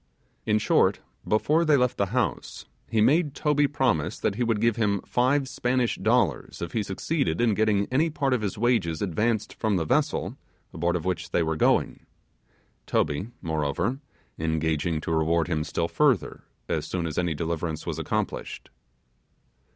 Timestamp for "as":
16.67-16.87, 17.05-17.17